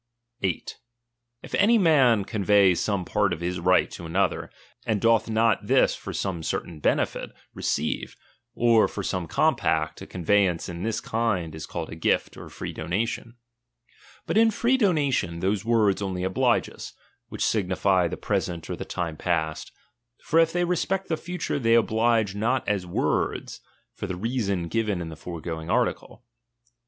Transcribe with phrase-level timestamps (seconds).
[0.41, 0.79] 8.
[1.43, 4.49] If any man convey some part of his right to i" mother,
[4.83, 8.17] and doth not this for some certain benefit of received,
[8.55, 12.73] or for some compact, a conveyance in"' this kind is called a gift or free
[12.73, 13.35] donation.
[14.25, 16.93] But in free donation, those words only oblige us,
[17.29, 19.71] which sig nify the present or the time past;
[20.23, 23.61] for if they re spect the future, they oblige not as words,
[23.93, 26.23] for the reason given in the foregoing article.